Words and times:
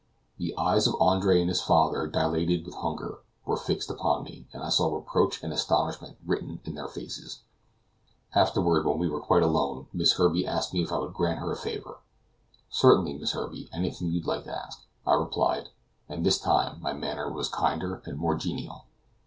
The 0.39 0.57
eyes 0.57 0.87
of 0.87 0.95
Andre 0.99 1.39
and 1.41 1.47
his 1.47 1.61
father, 1.61 2.07
dilated 2.07 2.65
with 2.65 2.73
hunger, 2.73 3.19
were 3.45 3.55
fixed 3.55 3.91
upon 3.91 4.23
me, 4.23 4.47
and 4.51 4.63
I 4.63 4.69
saw 4.69 4.91
reproach 4.95 5.43
and 5.43 5.53
astonishment 5.53 6.17
written 6.25 6.59
in 6.65 6.73
their 6.73 6.87
faces. 6.87 7.41
Afterward, 8.33 8.87
when 8.87 8.97
we 8.97 9.07
were 9.07 9.19
quite 9.21 9.43
alone, 9.43 9.85
Miss 9.93 10.13
Herbey 10.13 10.47
asked 10.47 10.73
me 10.73 10.81
if 10.81 10.91
I 10.91 10.97
would 10.97 11.13
grant 11.13 11.37
her 11.37 11.51
a 11.51 11.55
favor. 11.55 11.99
"Certainly, 12.67 13.19
Miss 13.19 13.33
Herbey; 13.33 13.69
anything 13.71 14.07
you 14.07 14.21
like 14.21 14.45
to 14.45 14.51
ask," 14.57 14.87
I 15.05 15.13
replied; 15.13 15.69
and 16.09 16.25
this 16.25 16.39
time 16.39 16.81
my 16.81 16.93
manner 16.93 17.31
was 17.31 17.47
kinder 17.47 18.01
and 18.03 18.17
more 18.17 18.33
genial. 18.33 18.85